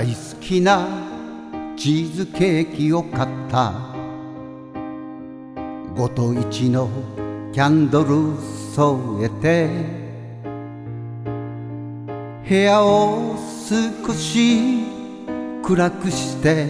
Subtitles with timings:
[0.00, 0.88] 大好きな
[1.76, 3.74] チーズケーキを買った。
[5.94, 6.88] ごと一の
[7.52, 8.34] キャンドル
[8.74, 9.68] 添えて
[12.48, 13.36] 部屋を
[13.68, 14.84] 少し
[15.62, 16.66] 暗くして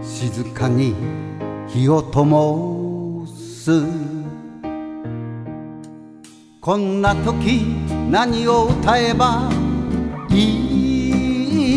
[0.00, 0.94] 静かに
[1.66, 3.82] 火を灯す。
[6.60, 7.62] こんな時
[8.12, 9.50] 何を歌えば
[10.30, 10.65] いい？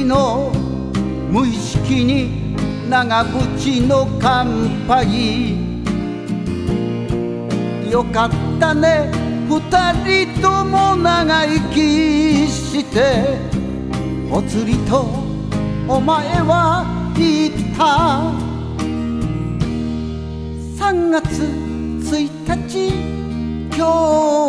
[0.10, 0.52] の
[1.30, 2.56] 無意識に
[2.90, 5.54] 長渕の乾杯。
[7.92, 8.30] よかっ
[8.60, 9.12] たね
[9.48, 9.60] 二
[10.34, 13.38] 人とも長生きして。
[14.32, 15.06] お釣りと
[15.88, 16.86] お前は
[17.16, 18.34] 言った。
[20.86, 22.18] 3月1
[22.68, 22.90] 日
[23.78, 23.82] 今日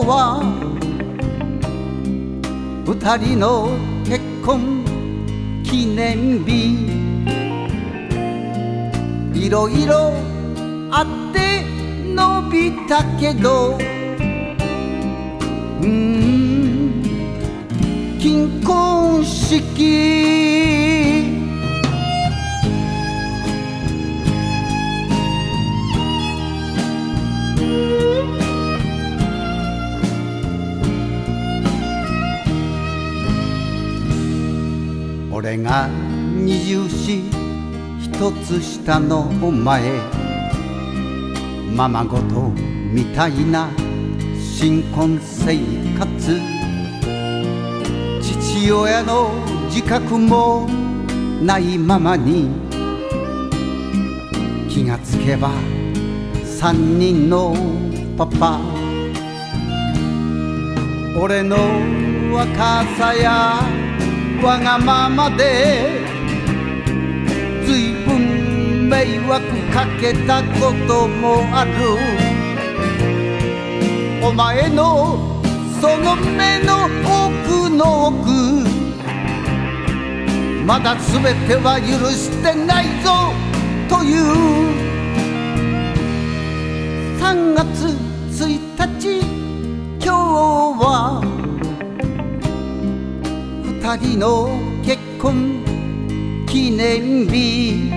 [0.09, 0.41] は。
[2.87, 3.69] 二人の
[4.07, 5.00] 結婚
[5.71, 6.75] 記念日。
[9.33, 10.13] いろいろ
[10.91, 11.63] あって
[12.13, 13.79] 伸びたけど。
[15.81, 17.03] うん。
[18.19, 20.60] 金婚式。
[35.41, 37.31] 俺が二十四
[37.99, 39.91] 一つ下のお前。
[41.75, 42.51] ままごと
[42.93, 43.71] みたいな
[44.39, 45.57] 新婚生
[45.99, 46.39] 活。
[48.21, 49.31] 父親の
[49.71, 50.69] 自覚も
[51.43, 52.51] ないままに。
[54.69, 55.53] 気がつけば
[56.45, 57.55] 三人の
[58.19, 58.61] パパ。
[61.19, 61.57] 俺の
[62.35, 63.90] 若さや
[64.43, 66.01] わがままで
[67.67, 71.71] ずいぶん迷惑かけたこともある。
[74.23, 75.41] お前の
[75.81, 78.31] その目の奥の奥
[80.65, 83.33] まだ全ては許してないぞ
[83.89, 84.21] という。
[87.21, 87.89] 3月
[88.43, 89.21] 1日
[90.03, 90.09] 今日
[90.81, 91.30] は
[93.97, 94.49] 人の
[94.85, 95.65] 結婚
[96.47, 97.91] 記念日。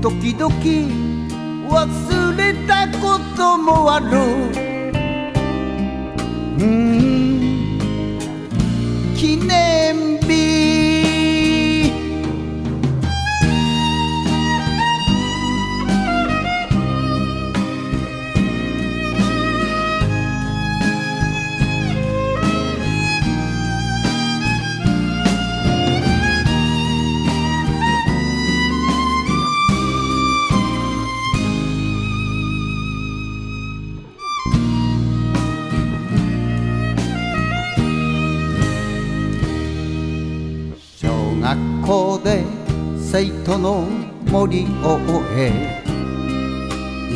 [0.00, 0.50] 時々
[1.68, 4.06] 忘れたこともある。
[6.58, 7.36] うん。
[9.16, 9.85] 記念
[41.86, 42.44] 校で
[42.98, 43.86] 生徒の
[44.28, 45.82] 森を終え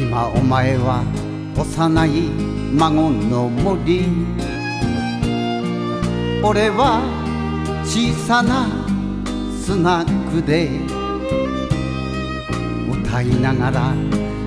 [0.01, 1.03] 今お前は
[1.57, 2.11] 幼い
[2.73, 4.07] 孫の森。
[6.43, 7.03] 俺は
[7.85, 8.69] 小さな
[9.61, 10.71] スナックで
[12.89, 13.93] 歌いながら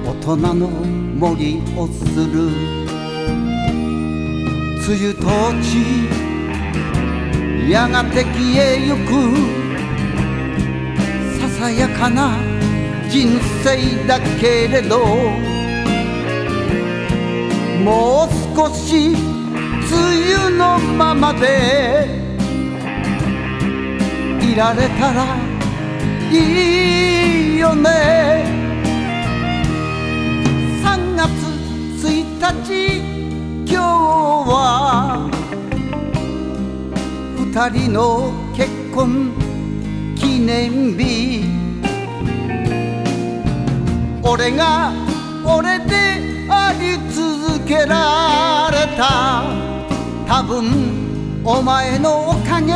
[0.05, 2.47] 大人の森をする。
[4.85, 5.22] 梅雨と
[5.61, 5.69] ち
[7.69, 9.62] やがて消えゆく
[11.63, 12.37] さやかな
[13.09, 14.99] 人生だけれど
[17.85, 19.15] もう少し梅
[20.49, 22.19] 雨のままで
[24.41, 25.37] いられたら
[26.29, 26.35] い
[27.55, 28.43] いよね。
[30.83, 31.29] 3月
[32.05, 32.11] 1
[32.65, 32.99] 日
[33.71, 33.81] 今日
[34.51, 35.29] は
[37.37, 39.42] 二人の結婚
[40.45, 41.43] 念日。
[44.22, 44.91] 俺が
[45.45, 49.43] 俺であり続けられた。
[50.28, 52.73] 多分お前のおかげ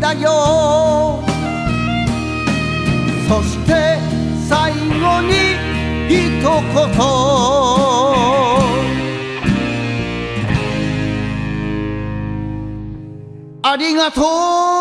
[0.00, 1.22] だよ。
[3.28, 3.98] そして
[4.48, 5.34] 最後に
[6.08, 6.50] 一言。
[13.62, 14.22] ありがと
[14.76, 14.79] う。